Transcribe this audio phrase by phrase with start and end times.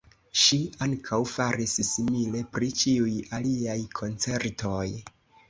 [0.43, 4.83] Ŝi ankaŭ faris simile pri ĉiuj aliaj koncertoj.